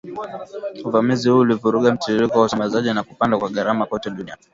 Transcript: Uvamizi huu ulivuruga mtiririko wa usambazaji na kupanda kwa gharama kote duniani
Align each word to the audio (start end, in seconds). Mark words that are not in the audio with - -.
Uvamizi 0.85 1.29
huu 1.29 1.39
ulivuruga 1.39 1.91
mtiririko 1.93 2.39
wa 2.39 2.45
usambazaji 2.45 2.93
na 2.93 3.03
kupanda 3.03 3.37
kwa 3.37 3.49
gharama 3.49 3.85
kote 3.85 4.09
duniani 4.09 4.41